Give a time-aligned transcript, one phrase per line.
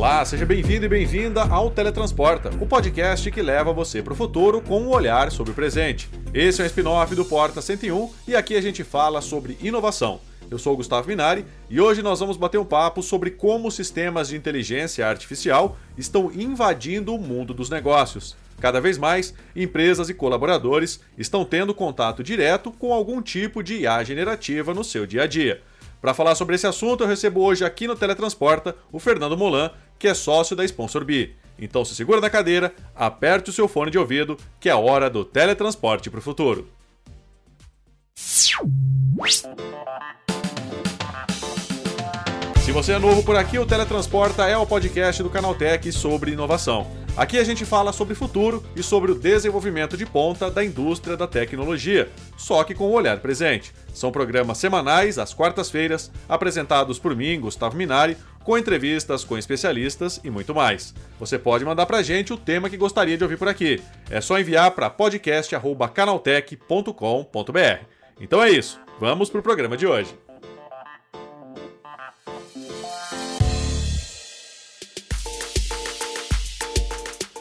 [0.00, 4.62] Olá, seja bem-vindo e bem-vinda ao Teletransporta, o podcast que leva você para o futuro
[4.62, 6.08] com um olhar sobre o presente.
[6.32, 10.18] Esse é um spin-off do Porta 101 e aqui a gente fala sobre inovação.
[10.50, 14.28] Eu sou o Gustavo Minari e hoje nós vamos bater um papo sobre como sistemas
[14.28, 18.34] de inteligência artificial estão invadindo o mundo dos negócios.
[18.58, 24.02] Cada vez mais, empresas e colaboradores estão tendo contato direto com algum tipo de IA
[24.02, 25.60] generativa no seu dia a dia.
[26.00, 30.08] Para falar sobre esse assunto, eu recebo hoje aqui no Teletransporta o Fernando Molan, que
[30.08, 31.34] é sócio da Sponsor B.
[31.58, 35.10] Então se segura na cadeira, aperte o seu fone de ouvido, que é a hora
[35.10, 36.66] do teletransporte para o futuro.
[42.70, 46.86] Se você é novo por aqui, o Teletransporta é o podcast do Canaltech sobre inovação.
[47.16, 51.26] Aqui a gente fala sobre futuro e sobre o desenvolvimento de ponta da indústria da
[51.26, 53.74] tecnologia, só que com o olhar presente.
[53.92, 60.30] São programas semanais, às quartas-feiras, apresentados por mim, Gustavo Minari, com entrevistas com especialistas e
[60.30, 60.94] muito mais.
[61.18, 63.82] Você pode mandar pra gente o tema que gostaria de ouvir por aqui.
[64.10, 67.84] É só enviar para podcast@canaltech.com.br.
[68.20, 68.80] Então é isso.
[68.98, 70.12] Vamos pro programa de hoje.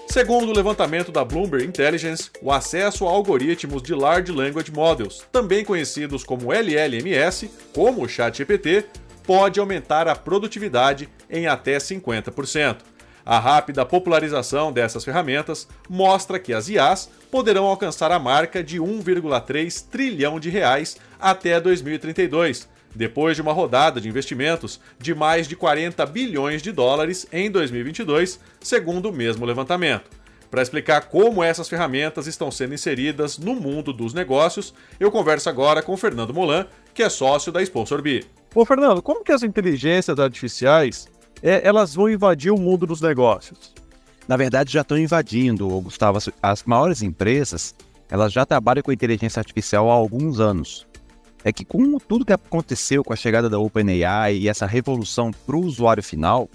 [0.09, 5.63] Segundo o levantamento da Bloomberg Intelligence, o acesso a algoritmos de Large Language Models, também
[5.63, 8.85] conhecidos como LLMS, como o ChatGPT,
[9.29, 12.77] pode aumentar a produtividade em até 50%.
[13.23, 19.85] A rápida popularização dessas ferramentas mostra que as IAs poderão alcançar a marca de 1,3
[19.87, 26.03] trilhão de reais até 2032, depois de uma rodada de investimentos de mais de 40
[26.07, 30.09] bilhões de dólares em 2022, segundo o mesmo levantamento.
[30.49, 35.83] Para explicar como essas ferramentas estão sendo inseridas no mundo dos negócios, eu converso agora
[35.83, 38.25] com Fernando Molan, que é sócio da Sponsor B.
[38.53, 41.07] Ô Fernando, como que as inteligências artificiais
[41.41, 43.73] é, elas vão invadir o mundo dos negócios?
[44.27, 46.19] Na verdade, já estão invadindo, Gustavo.
[46.41, 47.73] As maiores empresas
[48.09, 50.87] elas já trabalham com inteligência artificial há alguns anos
[51.43, 55.55] é que com tudo que aconteceu com a chegada da OpenAI e essa revolução para
[55.55, 56.49] o usuário final,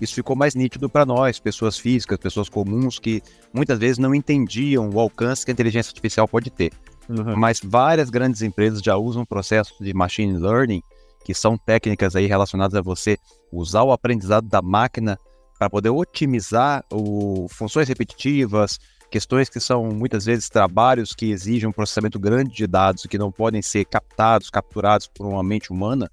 [0.00, 4.88] isso ficou mais nítido para nós, pessoas físicas, pessoas comuns que muitas vezes não entendiam
[4.90, 6.72] o alcance que a inteligência artificial pode ter.
[7.08, 7.36] Uhum.
[7.36, 10.82] Mas várias grandes empresas já usam processos de machine learning,
[11.28, 13.18] que são técnicas aí relacionadas a você
[13.52, 15.20] usar o aprendizado da máquina
[15.58, 18.78] para poder otimizar o, funções repetitivas,
[19.10, 23.18] questões que são muitas vezes trabalhos que exigem um processamento grande de dados e que
[23.18, 26.10] não podem ser captados, capturados por uma mente humana,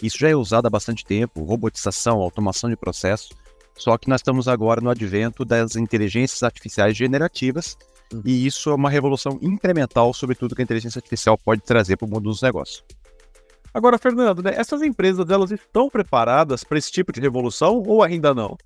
[0.00, 3.30] isso já é usado há bastante tempo, robotização, automação de processos,
[3.76, 7.76] só que nós estamos agora no advento das inteligências artificiais generativas,
[8.12, 8.22] uhum.
[8.24, 12.06] e isso é uma revolução incremental sobre tudo que a inteligência artificial pode trazer para
[12.06, 12.84] o mundo dos negócios.
[13.74, 18.34] Agora, Fernando, né, essas empresas elas estão preparadas para esse tipo de revolução ou ainda
[18.34, 18.56] não?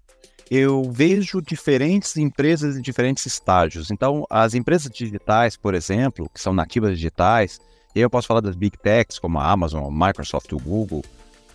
[0.50, 3.90] eu vejo diferentes empresas em diferentes estágios.
[3.90, 7.60] Então, as empresas digitais, por exemplo, que são nativas digitais,
[7.94, 11.02] eu posso falar das big techs como a Amazon, a Microsoft, o Google.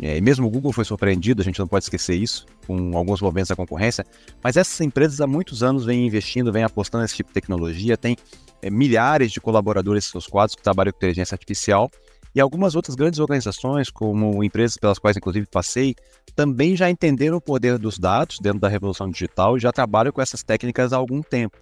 [0.01, 3.21] É, e mesmo o Google foi surpreendido, a gente não pode esquecer isso, com alguns
[3.21, 4.05] movimentos da concorrência.
[4.43, 8.17] Mas essas empresas há muitos anos vêm investindo, vêm apostando nesse tipo de tecnologia, tem
[8.61, 11.89] é, milhares de colaboradores em seus quadros que trabalham com inteligência artificial
[12.33, 15.95] e algumas outras grandes organizações, como empresas pelas quais inclusive passei,
[16.35, 20.21] também já entenderam o poder dos dados dentro da revolução digital e já trabalham com
[20.21, 21.57] essas técnicas há algum tempo.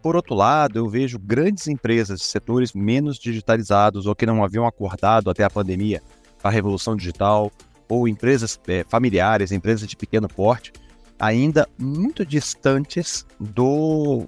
[0.00, 4.66] Por outro lado, eu vejo grandes empresas de setores menos digitalizados ou que não haviam
[4.66, 6.00] acordado até a pandemia
[6.42, 7.50] a revolução digital,
[7.88, 10.72] ou empresas é, familiares, empresas de pequeno porte,
[11.18, 14.26] ainda muito distantes do,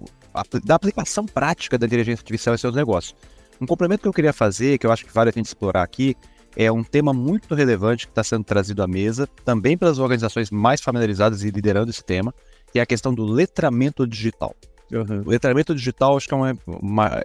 [0.65, 3.15] da aplicação prática da inteligência artificial em seus negócios.
[3.61, 6.17] Um complemento que eu queria fazer, que eu acho que vale a gente explorar aqui,
[6.57, 10.81] é um tema muito relevante que está sendo trazido à mesa, também pelas organizações mais
[10.81, 12.35] familiarizadas e liderando esse tema,
[12.73, 14.55] que é a questão do letramento digital.
[14.91, 15.23] Uhum.
[15.27, 17.23] O letramento digital acho que é uma, uma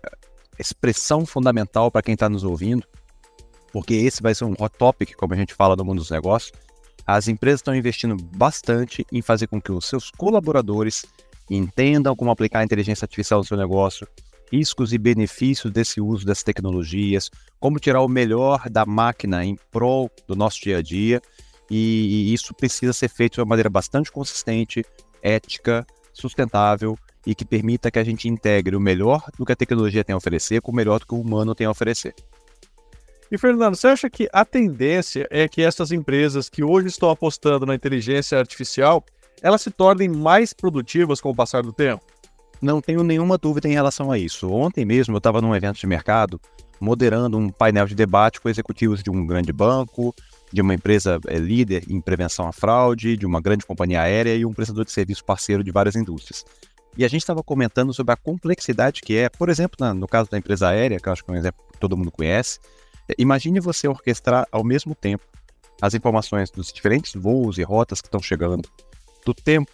[0.59, 2.85] expressão fundamental para quem está nos ouvindo,
[3.71, 6.51] porque esse vai ser um hot topic, como a gente fala no mundo dos negócios.
[7.05, 11.05] As empresas estão investindo bastante em fazer com que os seus colaboradores
[11.49, 14.07] entendam como aplicar a inteligência artificial no seu negócio,
[14.55, 17.29] riscos e benefícios desse uso dessas tecnologias,
[17.59, 21.21] como tirar o melhor da máquina em prol do nosso dia a dia.
[21.69, 24.85] E, e isso precisa ser feito de uma maneira bastante consistente,
[25.21, 30.03] ética, sustentável e que permita que a gente integre o melhor do que a tecnologia
[30.03, 32.13] tem a oferecer com o melhor do que o humano tem a oferecer.
[33.31, 37.65] E Fernando, você acha que a tendência é que essas empresas que hoje estão apostando
[37.65, 39.03] na inteligência artificial,
[39.41, 42.05] elas se tornem mais produtivas com o passar do tempo?
[42.61, 44.49] Não tenho nenhuma dúvida em relação a isso.
[44.51, 46.39] Ontem mesmo eu estava num evento de mercado
[46.79, 50.13] moderando um painel de debate com executivos de um grande banco
[50.51, 54.45] de uma empresa é, líder em prevenção à fraude, de uma grande companhia aérea e
[54.45, 56.45] um prestador de serviço parceiro de várias indústrias.
[56.97, 60.37] E a gente estava comentando sobre a complexidade que é, por exemplo, no caso da
[60.37, 62.59] empresa aérea, que eu acho que é um exemplo que todo mundo conhece,
[63.09, 65.25] é, imagine você orquestrar ao mesmo tempo
[65.81, 68.69] as informações dos diferentes voos e rotas que estão chegando,
[69.25, 69.69] do tempo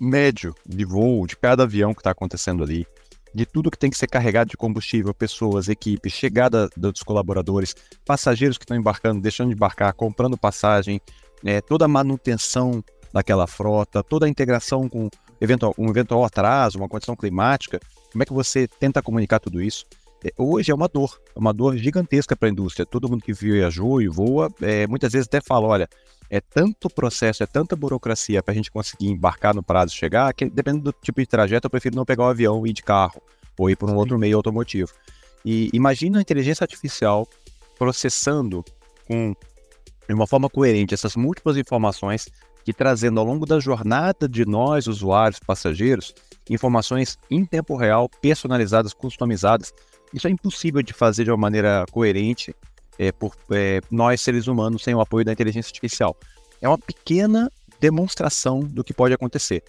[0.00, 2.86] médio de voo de cada avião que está acontecendo ali,
[3.34, 7.74] de tudo que tem que ser carregado de combustível, pessoas, equipe, chegada dos colaboradores,
[8.04, 11.00] passageiros que estão embarcando, deixando de embarcar, comprando passagem,
[11.44, 12.82] é, toda a manutenção
[13.12, 15.08] daquela frota, toda a integração com
[15.40, 17.80] eventual, um eventual atraso, uma condição climática,
[18.12, 19.84] como é que você tenta comunicar tudo isso?
[20.24, 22.86] É, hoje é uma dor, é uma dor gigantesca para a indústria.
[22.86, 25.88] Todo mundo que viajou e voa, é, muitas vezes até fala, olha,
[26.36, 30.34] é tanto processo, é tanta burocracia para a gente conseguir embarcar no prazo e chegar,
[30.34, 32.82] que dependendo do tipo de trajeto, eu prefiro não pegar o avião e ir de
[32.82, 33.22] carro,
[33.56, 33.98] ou ir por um Sim.
[33.98, 34.92] outro meio automotivo.
[35.44, 37.28] E imagina a inteligência artificial
[37.78, 38.64] processando
[39.06, 39.32] com,
[40.08, 42.28] de uma forma coerente essas múltiplas informações
[42.66, 46.12] e trazendo ao longo da jornada de nós, usuários, passageiros,
[46.50, 49.72] informações em tempo real, personalizadas, customizadas.
[50.12, 52.52] Isso é impossível de fazer de uma maneira coerente
[52.98, 56.16] é, por é, nós, seres humanos, sem o apoio da inteligência artificial.
[56.60, 57.50] É uma pequena
[57.80, 59.62] demonstração do que pode acontecer.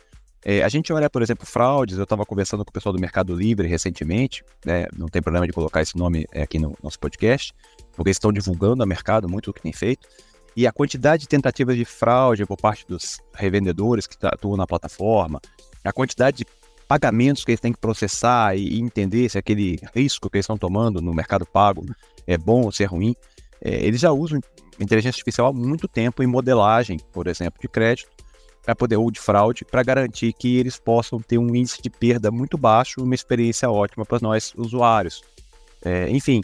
[0.48, 1.98] É, a gente olha, por exemplo, fraudes.
[1.98, 5.51] Eu estava conversando com o pessoal do Mercado Livre recentemente, né, não tem problema de
[5.51, 7.51] colocar esse nome é, aqui no nosso podcast,
[7.95, 10.07] porque eles estão divulgando a mercado muito o que tem feito.
[10.56, 15.42] E a quantidade de tentativas de fraude por parte dos revendedores que atuam na plataforma,
[15.83, 16.45] a quantidade de
[16.88, 21.01] pagamentos que eles têm que processar e entender se aquele risco que eles estão tomando
[21.01, 21.83] no mercado pago
[22.27, 23.16] é bom ou se é ruim.
[23.62, 24.39] É, eles já usam
[24.80, 28.10] inteligência artificial há muito tempo em modelagem, por exemplo, de crédito,
[28.63, 32.31] para poder ou de fraude, para garantir que eles possam ter um índice de perda
[32.31, 35.24] muito baixo, uma experiência ótima para nós usuários.
[35.83, 36.42] É, enfim,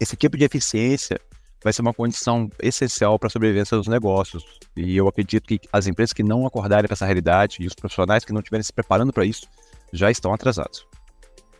[0.00, 1.20] esse tipo de eficiência
[1.62, 4.44] vai ser uma condição essencial para a sobrevivência dos negócios.
[4.76, 8.24] E eu acredito que as empresas que não acordarem com essa realidade e os profissionais
[8.24, 9.46] que não estiverem se preparando para isso
[9.92, 10.86] já estão atrasados.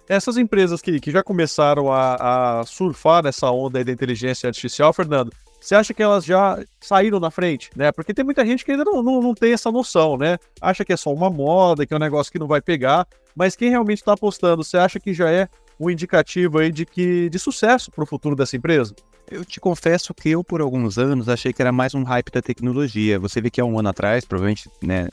[0.09, 5.33] Essas empresas que, que já começaram a, a surfar nessa onda da inteligência artificial, Fernando,
[5.65, 7.91] você acha que elas já saíram na frente, né?
[7.91, 10.37] Porque tem muita gente que ainda não, não, não, tem essa noção, né?
[10.61, 13.57] Acha que é só uma moda, que é um negócio que não vai pegar, mas
[13.57, 15.49] quem realmente está apostando, você acha que já é
[15.81, 18.95] um indicativo aí de que de sucesso para o futuro dessa empresa?
[19.31, 22.43] Eu te confesso que eu, por alguns anos, achei que era mais um hype da
[22.43, 23.19] tecnologia.
[23.19, 25.09] Você vê que há um ano atrás, provavelmente, né,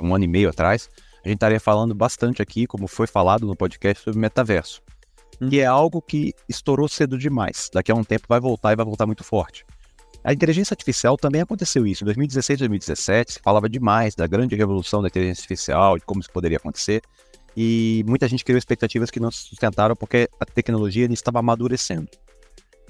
[0.00, 0.88] um ano e meio atrás,
[1.24, 4.82] a gente estaria falando bastante aqui, como foi falado no podcast, sobre metaverso.
[5.40, 5.48] Hum.
[5.48, 7.70] Que é algo que estourou cedo demais.
[7.72, 9.64] Daqui a um tempo vai voltar e vai voltar muito forte.
[10.22, 12.04] A inteligência artificial também aconteceu isso.
[12.04, 16.20] Em 2016 e 2017, se falava demais da grande revolução da inteligência artificial, de como
[16.20, 17.02] isso poderia acontecer.
[17.56, 22.08] E muita gente criou expectativas que não se sustentaram porque a tecnologia estava amadurecendo.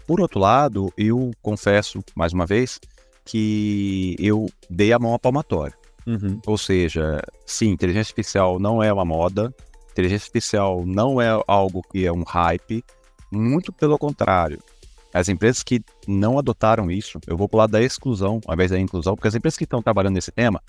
[0.07, 2.81] Por outro lado, eu confesso, mais uma vez,
[3.25, 5.80] que eu dei a mão à palmatória.
[6.07, 6.41] Uhum.
[6.47, 9.55] Ou seja, sim, inteligência artificial não é uma moda,
[9.93, 12.85] inteligência artificial não é algo que é um hype,
[13.31, 14.59] muito pelo contrário.
[15.13, 19.15] As empresas que não adotaram isso, eu vou lado da exclusão ao invés da inclusão,
[19.15, 20.63] porque as empresas que estão trabalhando nesse tema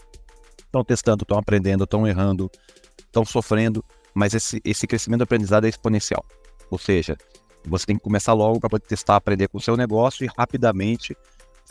[0.58, 2.50] estão testando, estão aprendendo, estão errando,
[2.98, 3.84] estão sofrendo,
[4.14, 6.26] mas esse, esse crescimento do aprendizado é exponencial.
[6.72, 7.18] Ou seja,
[7.66, 11.16] você tem que começar logo para poder testar, aprender com o seu negócio e rapidamente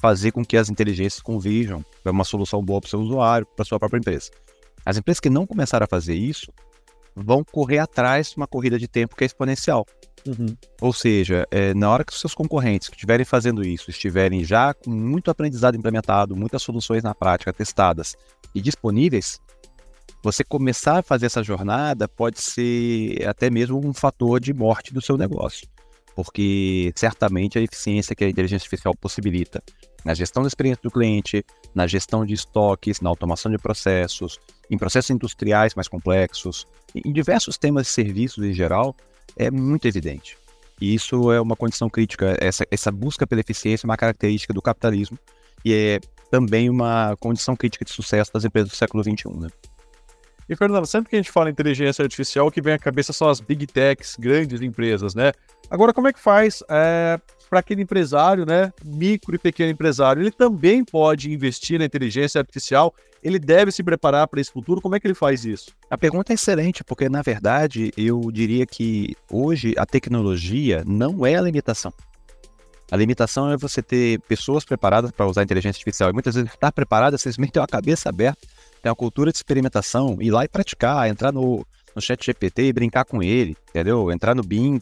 [0.00, 3.62] fazer com que as inteligências convijam para uma solução boa para o seu usuário, para
[3.62, 4.30] a sua própria empresa.
[4.84, 6.52] As empresas que não começaram a fazer isso
[7.14, 9.84] vão correr atrás de uma corrida de tempo que é exponencial.
[10.26, 10.56] Uhum.
[10.80, 14.74] Ou seja, é, na hora que os seus concorrentes que estiverem fazendo isso estiverem já
[14.74, 18.16] com muito aprendizado implementado, muitas soluções na prática testadas
[18.54, 19.38] e disponíveis,
[20.22, 25.00] você começar a fazer essa jornada pode ser até mesmo um fator de morte do
[25.00, 25.66] seu negócio,
[26.14, 29.62] porque certamente a eficiência que a inteligência artificial possibilita
[30.04, 34.38] na gestão da experiência do cliente, na gestão de estoques, na automação de processos,
[34.70, 38.94] em processos industriais mais complexos, em diversos temas de serviços em geral,
[39.36, 40.36] é muito evidente.
[40.80, 42.36] E isso é uma condição crítica.
[42.40, 45.18] Essa, essa busca pela eficiência é uma característica do capitalismo
[45.64, 46.00] e é
[46.30, 49.28] também uma condição crítica de sucesso das empresas do século XXI.
[49.36, 49.48] Né?
[50.50, 53.12] E, Fernando, sempre que a gente fala em inteligência artificial, o que vem à cabeça
[53.12, 55.30] são as big techs, grandes empresas, né?
[55.70, 60.20] Agora, como é que faz é, para aquele empresário, né, micro e pequeno empresário?
[60.20, 62.92] Ele também pode investir na inteligência artificial?
[63.22, 64.80] Ele deve se preparar para esse futuro?
[64.80, 65.70] Como é que ele faz isso?
[65.88, 71.36] A pergunta é excelente, porque, na verdade, eu diria que hoje a tecnologia não é
[71.36, 71.92] a limitação.
[72.90, 76.10] A limitação é você ter pessoas preparadas para usar inteligência artificial.
[76.10, 78.48] E muitas vezes estar preparada, simplesmente ter uma cabeça aberta
[78.82, 82.72] tem uma cultura de experimentação, ir lá e praticar, entrar no, no chat GPT e
[82.72, 84.10] brincar com ele, entendeu?
[84.10, 84.80] Entrar no Bing,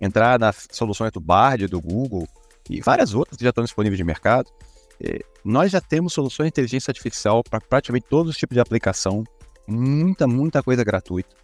[0.00, 2.26] entrar nas soluções do Bard, do Google
[2.70, 4.50] e várias outras que já estão disponíveis de mercado.
[5.02, 9.24] é, nós já temos soluções de inteligência artificial para praticamente todos os tipos de aplicação,
[9.66, 11.34] muita, muita coisa gratuita.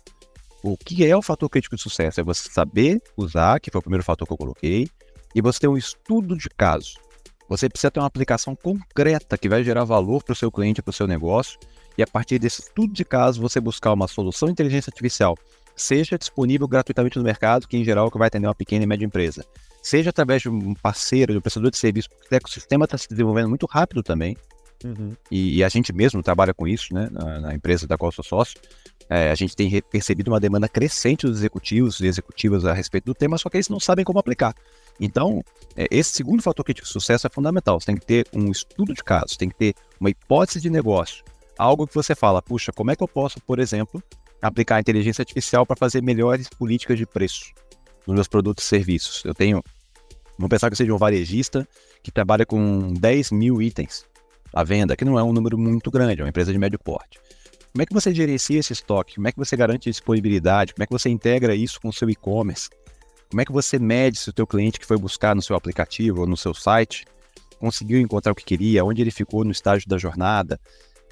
[0.62, 2.20] O que é o fator crítico de sucesso?
[2.20, 4.88] É você saber usar, que foi o primeiro fator que eu coloquei,
[5.34, 6.94] e você ter um estudo de caso.
[7.48, 10.90] Você precisa ter uma aplicação concreta que vai gerar valor para o seu cliente, para
[10.90, 11.58] o seu negócio,
[11.98, 15.36] e a partir desse estudo de caso você buscar uma solução de inteligência artificial,
[15.74, 18.84] seja disponível gratuitamente no mercado, que em geral é o que vai atender uma pequena
[18.84, 19.44] e média empresa,
[19.82, 23.08] seja através de um parceiro, de um prestador de serviço, porque o ecossistema está se
[23.08, 24.36] desenvolvendo muito rápido também,
[24.84, 25.12] uhum.
[25.30, 28.14] e, e, a gente mesmo trabalha com isso, né, na, na empresa da qual eu
[28.14, 28.60] sou sócio,
[29.10, 33.14] é, a gente tem percebido uma demanda crescente dos executivos e executivas a respeito do
[33.14, 34.54] tema, só que eles não sabem como aplicar.
[35.00, 35.42] Então,
[35.74, 37.80] é, esse segundo fator crítico de sucesso é fundamental.
[37.80, 41.24] Você tem que ter um estudo de casos, tem que ter uma hipótese de negócio,
[41.58, 44.02] algo que você fala, puxa, como é que eu posso, por exemplo,
[44.40, 47.52] aplicar a inteligência artificial para fazer melhores políticas de preço
[48.06, 49.24] nos meus produtos e serviços?
[49.24, 49.62] Eu tenho,
[50.38, 51.68] vamos pensar que eu seja um varejista
[52.02, 54.06] que trabalha com 10 mil itens
[54.54, 57.18] à venda, que não é um número muito grande, é uma empresa de médio porte.
[57.72, 59.16] Como é que você gerencia esse estoque?
[59.16, 60.72] Como é que você garante disponibilidade?
[60.72, 62.70] Como é que você integra isso com o seu e-commerce?
[63.30, 66.22] Como é que você mede se o teu cliente que foi buscar no seu aplicativo
[66.22, 67.04] ou no seu site
[67.60, 70.58] conseguiu encontrar o que queria, onde ele ficou no estágio da jornada?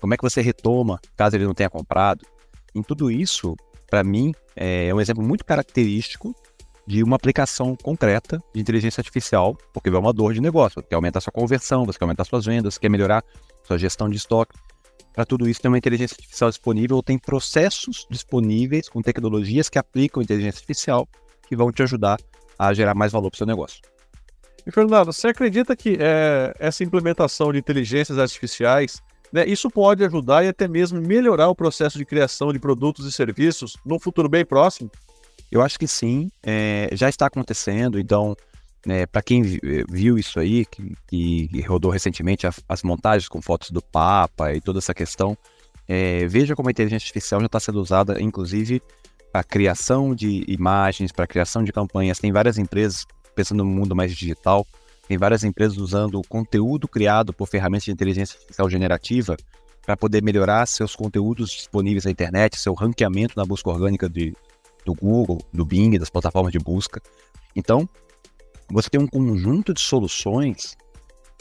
[0.00, 2.24] Como é que você retoma caso ele não tenha comprado?
[2.74, 3.56] Em tudo isso,
[3.88, 6.34] para mim, é um exemplo muito característico
[6.86, 10.80] de uma aplicação concreta de inteligência artificial, porque é uma dor de negócio.
[10.80, 13.24] Você quer aumentar sua conversão, você quer aumentar suas vendas, você quer melhorar
[13.64, 14.56] sua gestão de estoque.
[15.12, 20.22] Para tudo isso, tem uma inteligência artificial disponível, tem processos disponíveis com tecnologias que aplicam
[20.22, 21.08] inteligência artificial
[21.48, 22.18] que vão te ajudar
[22.58, 23.80] a gerar mais valor para o seu negócio.
[24.66, 29.00] E Fernando, você acredita que é, essa implementação de inteligências artificiais,
[29.32, 33.12] né, isso pode ajudar e até mesmo melhorar o processo de criação de produtos e
[33.12, 34.90] serviços no futuro bem próximo?
[35.50, 37.98] Eu acho que sim, é, já está acontecendo.
[37.98, 38.36] Então,
[38.84, 39.42] né, para quem
[39.88, 44.60] viu isso aí, que, que rodou recentemente as, as, montagens com fotos do Papa e
[44.60, 45.36] toda essa questão,
[45.88, 48.82] é, veja como a inteligência artificial já está sendo usada, inclusive,
[49.32, 52.18] para criação de imagens, para criação de campanhas.
[52.18, 54.66] Tem várias empresas, pensando no mundo mais digital,
[55.08, 59.36] tem várias empresas usando o conteúdo criado por ferramentas de inteligência artificial generativa
[59.84, 64.34] para poder melhorar seus conteúdos disponíveis na internet, seu ranqueamento na busca orgânica de,
[64.84, 67.00] do Google, do Bing, das plataformas de busca.
[67.54, 67.88] Então,
[68.68, 70.76] você tem um conjunto de soluções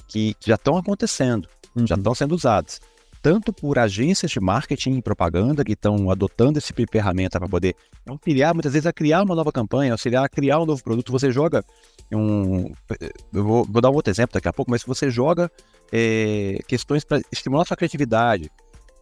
[0.07, 1.87] que já estão acontecendo, uhum.
[1.87, 2.79] já estão sendo usadas.
[3.25, 7.75] Tanto por agências de marketing e propaganda que estão adotando esse tipo ferramenta para poder
[8.07, 11.11] auxiliar, muitas vezes, a criar uma nova campanha, auxiliar a criar um novo produto.
[11.11, 11.65] Você joga
[12.13, 12.71] um.
[13.33, 15.51] Eu vou, vou dar um outro exemplo daqui a pouco, mas você joga
[15.91, 18.51] é, questões para estimular sua criatividade,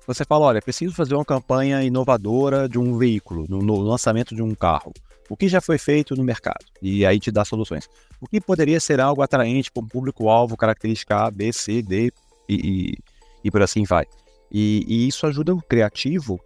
[0.08, 4.42] você fala: olha, preciso fazer uma campanha inovadora de um veículo, no, no lançamento de
[4.42, 4.94] um carro
[5.30, 7.90] o que já foi feito no mercado, e aí te dá soluções.
[8.22, 12.12] O que poderia ser algo atraente para um público-alvo, característica A, B, C, D
[12.48, 12.98] e, e,
[13.44, 14.06] e por assim vai.
[14.52, 16.40] E, e, isso ajuda o criativo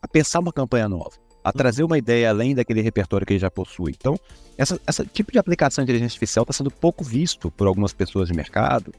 [0.00, 1.12] a pensar uma campanha nova,
[1.44, 1.52] a uhum.
[1.52, 3.92] trazer uma ideia além daquele repertório que ele já possui.
[3.96, 4.18] Então,
[4.56, 8.28] essa, essa tipo de aplicação de inteligência artificial está sendo pouco visto por algumas pessoas
[8.28, 8.92] de mercado,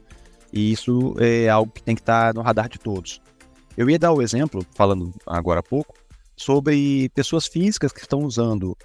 [0.52, 3.20] e isso é algo que tem que estar tá no radar de todos.
[3.76, 5.94] Eu ia dar o exemplo, falando agora há pouco,
[6.36, 8.76] sobre pessoas físicas que estão usando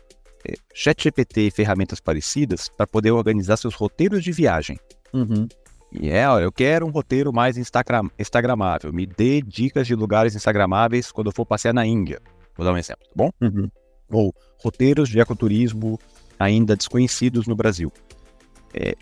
[0.48, 4.80] é, ChatGPT e ferramentas parecidas para poder organizar seus roteiros de viagem.
[5.14, 5.48] Uhum.
[5.92, 8.94] E é, ó, eu quero um roteiro mais Instagram, instagramável.
[8.94, 12.22] Me dê dicas de lugares instagramáveis quando eu for passear na Índia.
[12.56, 13.32] Vou dar um exemplo, tá bom?
[13.42, 13.70] Uhum.
[14.12, 16.00] Ou roteiros de ecoturismo
[16.38, 17.92] ainda desconhecidos no Brasil.
[18.74, 18.96] É,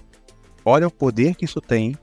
[0.63, 1.98] olha o poder que isso tem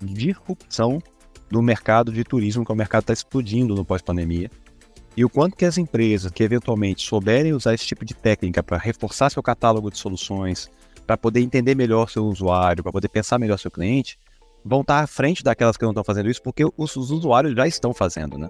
[0.00, 1.00] de disrupção
[1.48, 4.50] do mercado de turismo, que o mercado está explodindo no pós-pandemia.
[5.16, 8.76] E o quanto que as empresas que eventualmente souberem usar esse tipo de técnica para
[8.76, 10.68] reforçar seu catálogo de soluções,
[11.06, 14.18] para poder entender melhor seu usuário, para poder pensar melhor seu cliente,
[14.64, 17.66] vão estar à frente daquelas que não estão fazendo isso, porque os, os usuários já
[17.66, 18.48] estão fazendo, né?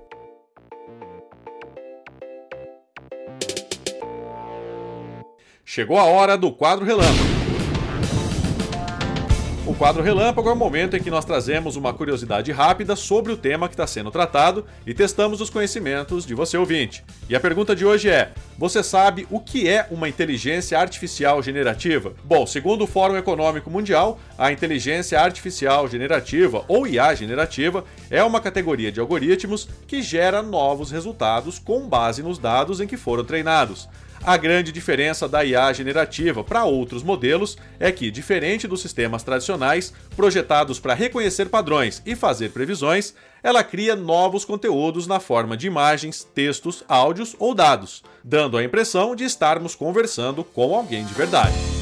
[5.64, 7.33] Chegou a hora do quadro relâmpago.
[9.66, 13.36] O quadro Relâmpago é o momento em que nós trazemos uma curiosidade rápida sobre o
[13.36, 17.02] tema que está sendo tratado e testamos os conhecimentos de você ouvinte.
[17.30, 22.12] E a pergunta de hoje é: você sabe o que é uma inteligência artificial generativa?
[22.22, 28.42] Bom, segundo o Fórum Econômico Mundial, a inteligência artificial generativa, ou IA generativa, é uma
[28.42, 33.88] categoria de algoritmos que gera novos resultados com base nos dados em que foram treinados.
[34.26, 39.92] A grande diferença da IA generativa para outros modelos é que, diferente dos sistemas tradicionais,
[40.16, 43.12] projetados para reconhecer padrões e fazer previsões,
[43.42, 49.14] ela cria novos conteúdos na forma de imagens, textos, áudios ou dados, dando a impressão
[49.14, 51.73] de estarmos conversando com alguém de verdade.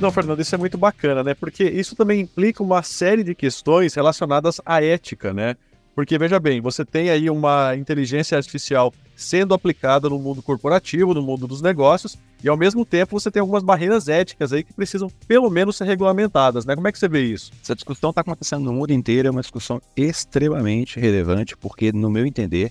[0.00, 1.34] Não, Fernando, isso é muito bacana, né?
[1.34, 5.56] Porque isso também implica uma série de questões relacionadas à ética, né?
[5.92, 11.20] Porque, veja bem, você tem aí uma inteligência artificial sendo aplicada no mundo corporativo, no
[11.20, 15.10] mundo dos negócios, e ao mesmo tempo você tem algumas barreiras éticas aí que precisam
[15.26, 16.76] pelo menos ser regulamentadas, né?
[16.76, 17.50] Como é que você vê isso?
[17.60, 22.24] Essa discussão está acontecendo no mundo inteiro, é uma discussão extremamente relevante, porque, no meu
[22.24, 22.70] entender,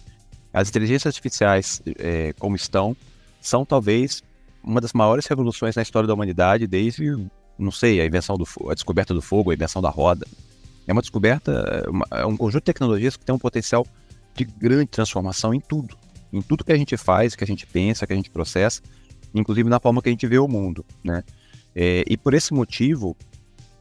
[0.53, 2.95] as inteligências artificiais, é, como estão,
[3.41, 4.23] são talvez
[4.67, 7.15] uma das maiores revoluções na história da humanidade desde,
[7.57, 10.27] não sei, a invenção do a descoberta do fogo, a invenção da roda.
[10.85, 13.85] É uma descoberta, é um conjunto de tecnologias que tem um potencial
[14.35, 15.97] de grande transformação em tudo.
[16.31, 18.81] Em tudo que a gente faz, que a gente pensa, que a gente processa,
[19.33, 21.23] inclusive na forma que a gente vê o mundo, né?
[21.73, 23.15] É, e por esse motivo,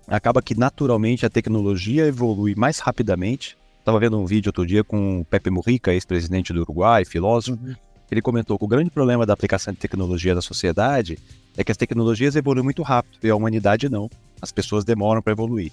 [0.07, 3.57] acaba que naturalmente a tecnologia evolui mais rapidamente.
[3.78, 7.59] Estava vendo um vídeo outro dia com o Pepe Mujica, ex-presidente do Uruguai, filósofo.
[7.62, 7.75] Uhum.
[8.10, 11.18] Ele comentou que o grande problema da aplicação de tecnologia na sociedade
[11.56, 14.08] é que as tecnologias evoluem muito rápido e a humanidade não.
[14.40, 15.72] As pessoas demoram para evoluir.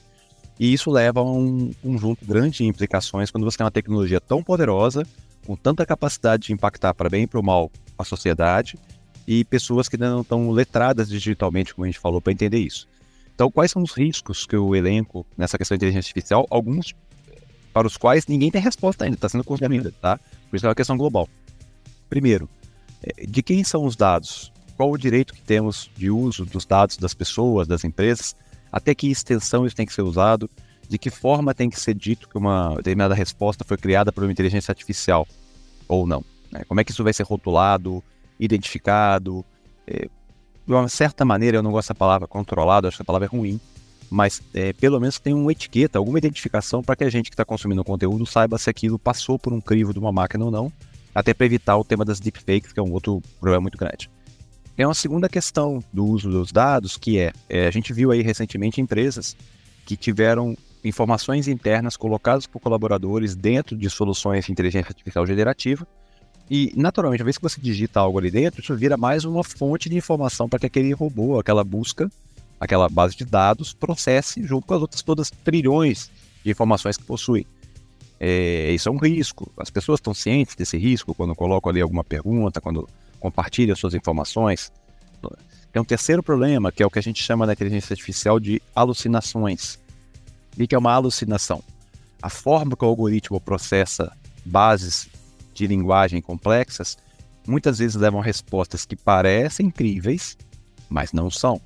[0.60, 4.44] E isso leva a um conjunto grande de implicações quando você tem uma tecnologia tão
[4.44, 5.06] poderosa,
[5.46, 8.78] com tanta capacidade de impactar para bem e para o mal a sociedade,
[9.28, 12.88] e pessoas que não estão letradas digitalmente, como a gente falou, para entender isso.
[13.34, 16.94] Então, quais são os riscos que o elenco nessa questão de inteligência artificial, alguns
[17.74, 20.20] para os quais ninguém tem resposta ainda, está sendo construído, tá?
[20.50, 21.28] Por isso é uma questão global.
[22.14, 22.48] Primeiro,
[23.02, 24.54] é, de quem são os dados?
[24.78, 28.36] Qual o direito que temos de uso dos dados das pessoas, das empresas?
[28.74, 30.50] até que extensão isso tem que ser usado,
[30.90, 34.32] de que forma tem que ser dito que uma determinada resposta foi criada por uma
[34.32, 35.28] inteligência artificial
[35.88, 36.26] ou não.
[36.52, 36.64] Né?
[36.68, 38.04] Como é que isso vai ser rotulado,
[38.40, 39.46] identificado,
[39.86, 40.10] é,
[40.66, 43.30] de uma certa maneira, eu não gosto da palavra controlado, acho que a palavra é
[43.30, 43.60] ruim,
[44.10, 47.46] mas é, pelo menos tem uma etiqueta, alguma identificação para que a gente que está
[47.46, 50.74] consumindo o conteúdo saiba se aquilo passou por um crivo de uma máquina ou não,
[51.14, 54.10] até para evitar o tema das deepfakes, que é um outro problema muito grande.
[54.76, 58.22] Tem uma segunda questão do uso dos dados, que é, é, a gente viu aí
[58.22, 59.38] recentemente empresas
[59.86, 65.88] que tiveram informações internas colocadas por colaboradores dentro de soluções de inteligência artificial generativa.
[66.50, 69.90] E, naturalmente, uma vez que você digita algo ali dentro, isso vira mais uma fonte
[69.90, 72.12] de informação para que aquele robô, aquela busca,
[72.60, 76.12] aquela base de dados, processe junto com as outras todas trilhões
[76.44, 77.46] de informações que possui.
[78.26, 79.52] É, isso é um risco.
[79.58, 82.88] As pessoas estão cientes desse risco quando colocam ali alguma pergunta, quando
[83.20, 84.72] compartilhe as suas informações.
[85.74, 88.62] Tem um terceiro problema, que é o que a gente chama na inteligência artificial de
[88.74, 89.78] alucinações.
[90.58, 91.62] O que é uma alucinação?
[92.22, 95.10] A forma que o algoritmo processa bases
[95.54, 96.98] de linguagem complexas
[97.46, 100.38] muitas vezes levam respostas que parecem incríveis,
[100.90, 101.60] mas não são.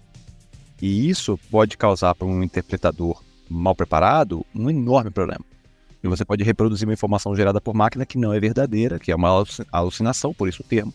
[0.82, 5.46] E isso pode causar para um interpretador mal preparado um enorme problema.
[6.04, 9.16] E você pode reproduzir uma informação gerada por máquina que não é verdadeira, que é
[9.16, 10.94] uma alucinação, por isso o termo,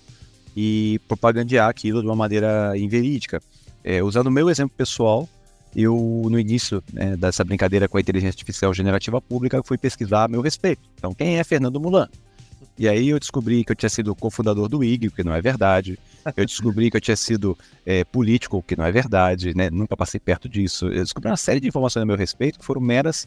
[0.56, 3.42] e propagandear aquilo de uma maneira inverídica.
[3.82, 5.28] É, usando o meu exemplo pessoal,
[5.74, 10.28] eu, no início né, dessa brincadeira com a inteligência artificial generativa pública, fui pesquisar a
[10.28, 10.82] meu respeito.
[10.96, 12.08] Então, quem é Fernando Mulan?
[12.78, 15.40] E aí eu descobri que eu tinha sido cofundador do IG, o que não é
[15.40, 15.98] verdade.
[16.36, 19.68] Eu descobri que eu tinha sido é, político, o que não é verdade, né?
[19.70, 20.86] Nunca passei perto disso.
[20.86, 23.26] Eu descobri uma série de informações a meu respeito que foram meras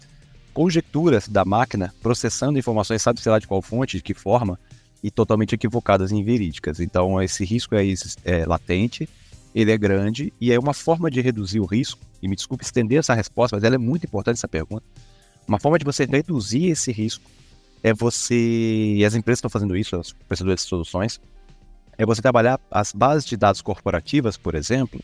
[0.56, 4.58] conjecturas da máquina processando informações, sabe sei lá de qual fonte, de que forma,
[5.04, 6.80] e totalmente equivocadas e inverídicas.
[6.80, 7.84] Então, esse risco é,
[8.24, 9.08] é latente,
[9.54, 12.00] ele é grande e é uma forma de reduzir o risco.
[12.24, 14.84] E me desculpe estender essa resposta, mas ela é muito importante essa pergunta.
[15.46, 17.30] Uma forma de você reduzir esse risco
[17.84, 21.20] é você, e as empresas estão fazendo isso, os prestadores de soluções,
[21.98, 25.02] é você trabalhar as bases de dados corporativas, por exemplo,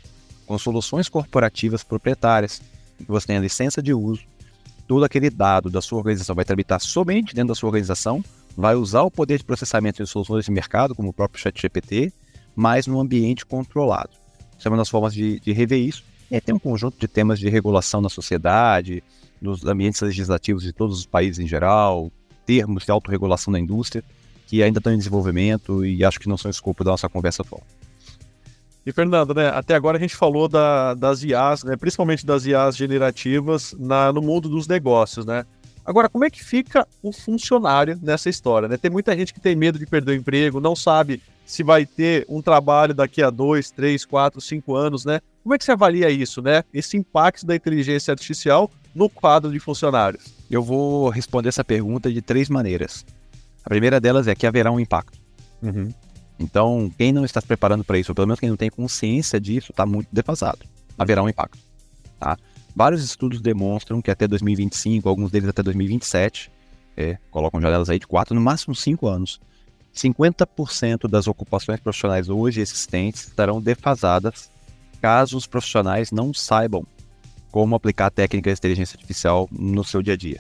[0.48, 2.62] com soluções corporativas proprietárias,
[2.98, 4.31] que você tem a licença de uso,
[4.82, 8.24] todo aquele dado da sua organização vai tramitar somente dentro da sua organização,
[8.56, 12.12] vai usar o poder de processamento de soluções de mercado, como o próprio ChatGPT,
[12.56, 14.10] mas num ambiente controlado.
[14.58, 16.04] Isso é uma das formas de, de rever isso.
[16.30, 19.04] E tem um conjunto de temas de regulação na sociedade,
[19.41, 22.12] nos ambientes legislativos de todos os países em geral,
[22.46, 24.04] termos de autorregulação da indústria,
[24.48, 27.63] que ainda estão em desenvolvimento e acho que não são escopo da nossa conversa atual.
[28.86, 32.76] E Fernando, né, até agora a gente falou da, das IAs, né, principalmente das IAs
[32.76, 35.46] generativas na, no mundo dos negócios, né?
[35.86, 38.67] Agora, como é que fica o funcionário nessa história?
[38.67, 38.78] Né?
[38.78, 42.26] Tem muita gente que tem medo de perder o emprego, não sabe se vai ter
[42.30, 45.20] um trabalho daqui a dois, três, quatro, cinco anos, né?
[45.44, 46.63] Como é que você avalia isso, né?
[46.74, 50.34] Esse impacto da inteligência artificial no quadro de funcionários?
[50.50, 53.06] Eu vou responder essa pergunta de três maneiras.
[53.65, 55.20] A primeira delas é que haverá um impacto.
[55.62, 55.89] Uhum.
[56.41, 59.39] Então, quem não está se preparando para isso, ou pelo menos quem não tem consciência
[59.39, 60.60] disso, está muito defasado.
[60.97, 61.60] Haverá um impacto.
[62.19, 62.38] Tá?
[62.75, 66.51] Vários estudos demonstram que até 2025, alguns deles até 2027,
[66.97, 69.39] é, colocam janelas aí de 4, no máximo 5 anos,
[69.95, 74.49] 50% das ocupações profissionais hoje existentes estarão defasadas
[75.01, 76.86] caso os profissionais não saibam
[77.51, 80.39] como aplicar técnicas de inteligência artificial no seu dia a dia.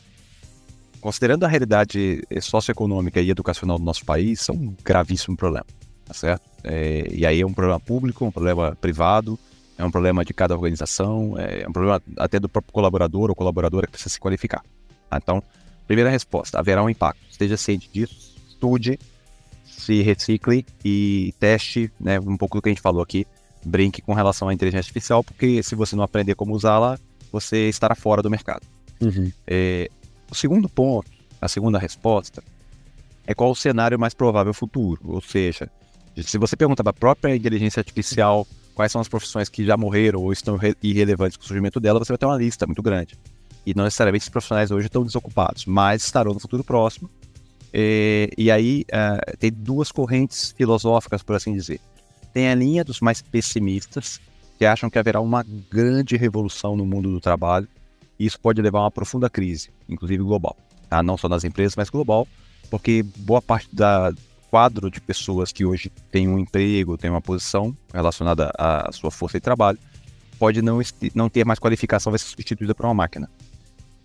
[1.01, 5.65] Considerando a realidade socioeconômica e educacional do nosso país, é um gravíssimo problema,
[6.11, 6.43] tá certo?
[6.63, 9.39] É, e aí é um problema público, um problema privado,
[9.77, 13.87] é um problema de cada organização, é um problema até do próprio colaborador ou colaboradora
[13.87, 14.61] que precisa se qualificar.
[15.09, 15.17] Tá?
[15.17, 15.41] Então,
[15.87, 17.21] primeira resposta, haverá um impacto.
[17.29, 18.99] Esteja ciente disso, estude,
[19.63, 23.25] se recicle e teste né, um pouco do que a gente falou aqui,
[23.65, 26.99] brinque com relação à inteligência artificial, porque se você não aprender como usá-la,
[27.31, 28.67] você estará fora do mercado.
[28.99, 29.31] Uhum.
[29.47, 29.89] É,
[30.29, 32.43] o segundo ponto, a segunda resposta,
[33.25, 35.01] é qual o cenário mais provável futuro.
[35.05, 35.69] Ou seja,
[36.17, 40.21] se você pergunta para a própria inteligência artificial quais são as profissões que já morreram
[40.21, 43.17] ou estão irrelevantes com o surgimento dela, você vai ter uma lista muito grande.
[43.65, 47.09] E não necessariamente os profissionais hoje estão desocupados, mas estarão no futuro próximo.
[47.73, 51.79] E, e aí uh, tem duas correntes filosóficas, por assim dizer.
[52.33, 54.19] Tem a linha dos mais pessimistas,
[54.57, 57.67] que acham que haverá uma grande revolução no mundo do trabalho,
[58.17, 60.55] e isso pode levar a uma profunda crise, inclusive global.
[60.89, 61.01] Tá?
[61.01, 62.27] Não só nas empresas, mas global,
[62.69, 64.13] porque boa parte da
[64.51, 69.37] quadro de pessoas que hoje têm um emprego, têm uma posição relacionada à sua força
[69.37, 69.79] de trabalho,
[70.37, 70.81] pode não,
[71.15, 73.29] não ter mais qualificação, vai ser substituída por uma máquina.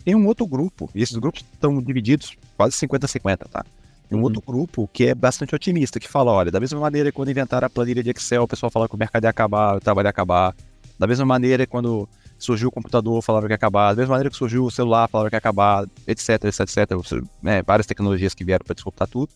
[0.04, 3.64] Tem um outro grupo, e esses grupos estão divididos quase 50-50, tá?
[4.08, 4.24] Tem um uhum.
[4.26, 7.66] outro grupo que é bastante otimista, que fala, olha, da mesma maneira que quando inventaram
[7.66, 10.10] a planilha de Excel, o pessoal falava que o mercado ia acabar, o trabalho ia
[10.10, 10.54] acabar.
[10.96, 13.94] Da mesma maneira quando surgiu o computador, falaram que ia acabar.
[13.94, 17.24] Da mesma maneira que surgiu o celular, falaram que ia acabar, etc, etc, etc.
[17.42, 19.32] Né, várias tecnologias que vieram para disruptar tudo.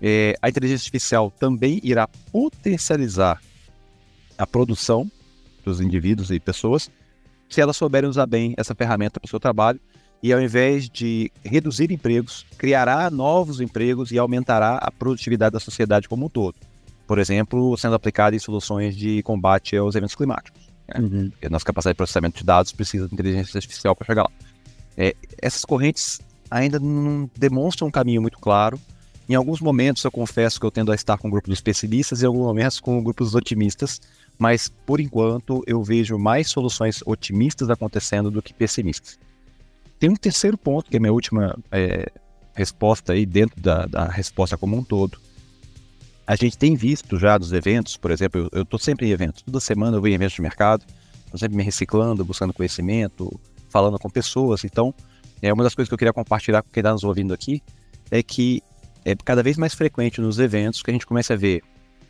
[0.00, 3.40] É, a inteligência artificial também irá potencializar
[4.36, 5.10] a produção
[5.64, 6.90] dos indivíduos e pessoas
[7.48, 9.80] se elas souberem usar bem essa ferramenta para o seu trabalho
[10.22, 16.08] e ao invés de reduzir empregos, criará novos empregos e aumentará a produtividade da sociedade
[16.08, 16.56] como um todo.
[17.06, 20.68] Por exemplo, sendo aplicada em soluções de combate aos eventos climáticos.
[20.88, 21.00] Né?
[21.00, 21.32] Uhum.
[21.44, 24.30] a nossa capacidade de processamento de dados precisa de inteligência artificial para chegar lá.
[24.96, 28.78] É, essas correntes ainda não demonstram um caminho muito claro.
[29.28, 32.22] Em alguns momentos, eu confesso que eu tendo a estar com o grupo dos pessimistas
[32.22, 34.00] e em alguns momentos com o grupo dos otimistas,
[34.38, 39.18] mas por enquanto eu vejo mais soluções otimistas acontecendo do que pessimistas.
[39.98, 42.10] Tem um terceiro ponto, que é a minha última é,
[42.54, 45.18] resposta aí, dentro da, da, resposta como um todo.
[46.26, 49.60] A gente tem visto já dos eventos, por exemplo, eu estou sempre em eventos, toda
[49.60, 50.86] semana eu vou em eventos de mercado,
[51.24, 53.38] estou sempre me reciclando, buscando conhecimento,
[53.68, 54.64] falando com pessoas.
[54.64, 54.94] Então,
[55.42, 57.62] é uma das coisas que eu queria compartilhar com quem está nos ouvindo aqui,
[58.10, 58.62] é que
[59.08, 61.62] é cada vez mais frequente nos eventos que a gente começa a ver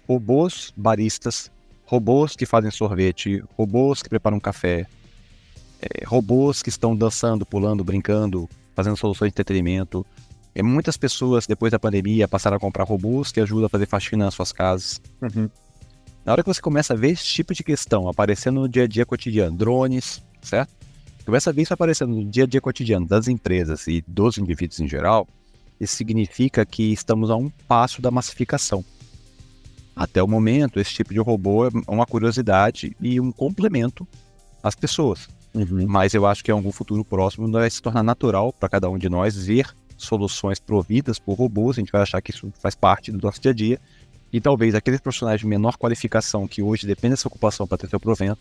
[0.08, 1.50] robôs baristas,
[1.84, 4.84] robôs que fazem sorvete, robôs que preparam café,
[5.80, 10.04] é, robôs que estão dançando, pulando, brincando, fazendo soluções de entretenimento.
[10.54, 14.24] É, muitas pessoas, depois da pandemia, passaram a comprar robôs que ajudam a fazer faxina
[14.24, 15.00] nas suas casas.
[15.22, 15.48] Uhum.
[16.24, 18.86] Na hora que você começa a ver esse tipo de questão aparecendo no dia a
[18.88, 20.74] dia cotidiano, drones, certo?
[21.24, 24.80] Começa a ver isso aparecendo no dia a dia cotidiano das empresas e dos indivíduos
[24.80, 25.28] em geral,
[25.80, 28.84] isso significa que estamos a um passo da massificação.
[29.94, 34.06] Até o momento, esse tipo de robô é uma curiosidade e um complemento
[34.62, 35.28] às pessoas.
[35.54, 35.86] Uhum.
[35.88, 38.96] Mas eu acho que em algum futuro próximo vai se tornar natural para cada um
[38.96, 41.76] de nós ver soluções providas por robôs.
[41.76, 43.80] A gente vai achar que isso faz parte do nosso dia a dia.
[44.32, 47.98] E talvez aqueles profissionais de menor qualificação que hoje dependem dessa ocupação para ter seu
[47.98, 48.40] provento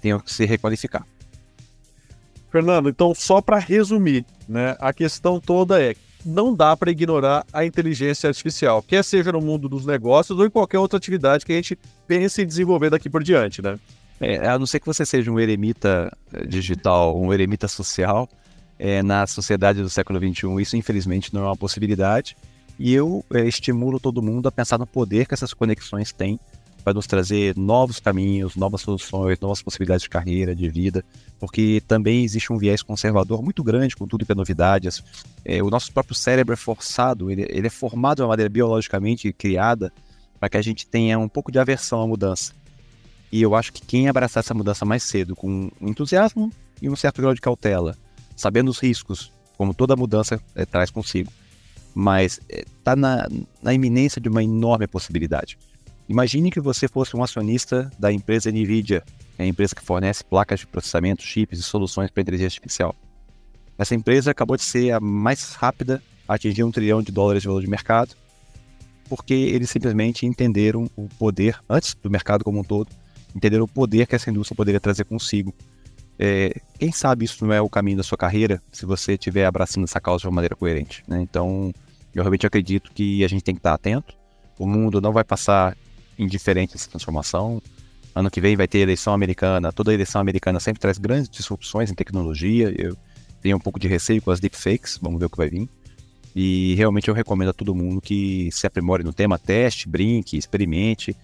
[0.00, 1.06] tenham que se requalificar.
[2.50, 7.64] Fernando, então só para resumir, né, a questão toda é não dá para ignorar a
[7.64, 11.56] inteligência artificial, quer seja no mundo dos negócios ou em qualquer outra atividade que a
[11.56, 13.78] gente pense em desenvolver daqui por diante, né?
[14.20, 18.28] É, a não ser que você seja um eremita eh, digital, um eremita social,
[18.78, 22.36] é, na sociedade do século XXI, isso infelizmente não é uma possibilidade.
[22.78, 26.40] E eu é, estimulo todo mundo a pensar no poder que essas conexões têm
[26.80, 31.04] para nos trazer novos caminhos, novas soluções, novas possibilidades de carreira, de vida,
[31.38, 35.02] porque também existe um viés conservador muito grande com tudo que é novidades.
[35.44, 39.32] É, o nosso próprio cérebro é forçado, ele, ele é formado de uma maneira biologicamente
[39.32, 39.92] criada
[40.38, 42.52] para que a gente tenha um pouco de aversão à mudança.
[43.30, 46.50] E eu acho que quem abraçar essa mudança mais cedo, com entusiasmo
[46.82, 47.96] e um certo grau de cautela,
[48.34, 51.30] sabendo os riscos, como toda mudança é, traz consigo,
[51.94, 53.28] mas está é, na,
[53.62, 55.58] na iminência de uma enorme possibilidade.
[56.10, 59.04] Imagine que você fosse um acionista da empresa NVIDIA,
[59.38, 62.96] é a empresa que fornece placas de processamento, chips e soluções para inteligência artificial.
[63.78, 67.46] Essa empresa acabou de ser a mais rápida a atingir um trilhão de dólares de
[67.46, 68.16] valor de mercado,
[69.08, 72.88] porque eles simplesmente entenderam o poder, antes do mercado como um todo,
[73.32, 75.54] entender o poder que essa indústria poderia trazer consigo.
[76.18, 79.84] É, quem sabe isso não é o caminho da sua carreira se você estiver abraçando
[79.84, 81.04] essa causa de uma maneira coerente.
[81.06, 81.22] Né?
[81.22, 81.72] Então,
[82.12, 84.12] eu realmente acredito que a gente tem que estar atento.
[84.58, 85.76] O mundo não vai passar
[86.22, 87.62] indiferente essa transformação.
[88.14, 89.72] Ano que vem vai ter eleição americana.
[89.72, 92.74] Toda eleição americana sempre traz grandes disrupções em tecnologia.
[92.76, 92.96] Eu
[93.40, 95.68] tenho um pouco de receio com as deepfakes, vamos ver o que vai vir.
[96.34, 101.16] E realmente eu recomendo a todo mundo que se aprimore no tema, teste, brinque, experimente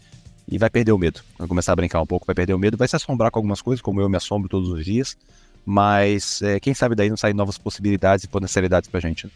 [0.48, 1.20] e vai perder o medo.
[1.38, 3.60] Vai começar a brincar um pouco, vai perder o medo, vai se assombrar com algumas
[3.60, 5.16] coisas, como eu me assombro todos os dias,
[5.64, 9.26] mas é, quem sabe daí não saem novas possibilidades e potencialidades pra gente.
[9.26, 9.32] Né?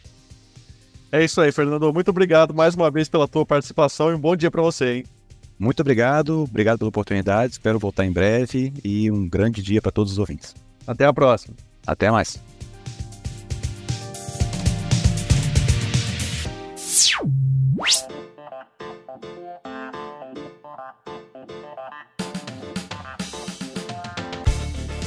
[1.11, 1.93] É isso aí, Fernando.
[1.93, 5.05] Muito obrigado mais uma vez pela tua participação e um bom dia para você, hein?
[5.61, 10.13] Muito obrigado, obrigado pela oportunidade, espero voltar em breve e um grande dia para todos
[10.13, 10.55] os ouvintes.
[10.87, 11.55] Até a próxima.
[11.85, 12.41] Até mais.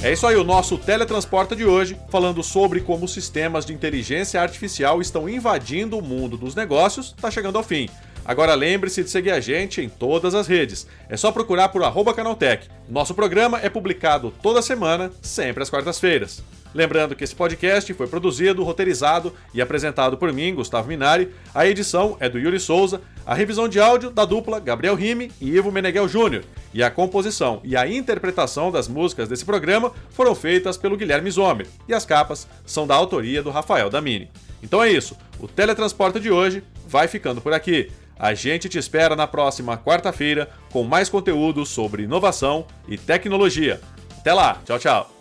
[0.05, 5.01] É isso aí, o nosso Teletransporta de hoje, falando sobre como sistemas de inteligência artificial
[5.01, 7.89] estão invadindo o mundo dos negócios, está chegando ao fim.
[8.23, 10.87] Agora lembre-se de seguir a gente em todas as redes.
[11.09, 11.81] É só procurar por
[12.13, 12.69] Canaltech.
[12.87, 16.43] Nosso programa é publicado toda semana, sempre às quartas-feiras.
[16.75, 21.31] Lembrando que esse podcast foi produzido, roteirizado e apresentado por mim, Gustavo Minari.
[21.55, 25.51] A edição é do Yuri Souza, a revisão de áudio da dupla Gabriel Rime e
[25.51, 26.43] Ivo Meneghel Jr.
[26.75, 31.69] E a composição e a interpretação das músicas desse programa foram feitas pelo Guilherme Zomer.
[31.89, 34.29] E as capas são da autoria do Rafael Damini.
[34.61, 37.93] Então é isso, o Teletransporte de hoje vai ficando por aqui.
[38.19, 43.81] A gente te espera na próxima quarta-feira com mais conteúdo sobre inovação e tecnologia.
[44.19, 45.14] Até lá, tchau, tchau.